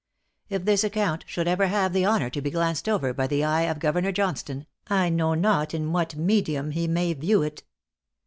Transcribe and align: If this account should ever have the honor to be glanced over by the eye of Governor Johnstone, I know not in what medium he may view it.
If 0.49 0.65
this 0.65 0.83
account 0.83 1.25
should 1.27 1.47
ever 1.47 1.67
have 1.67 1.93
the 1.93 2.05
honor 2.05 2.31
to 2.31 2.41
be 2.41 2.49
glanced 2.49 2.89
over 2.89 3.13
by 3.13 3.27
the 3.27 3.43
eye 3.43 3.69
of 3.69 3.77
Governor 3.77 4.11
Johnstone, 4.11 4.65
I 4.87 5.09
know 5.09 5.35
not 5.35 5.75
in 5.75 5.91
what 5.93 6.15
medium 6.15 6.71
he 6.71 6.87
may 6.87 7.13
view 7.13 7.43
it. 7.43 7.61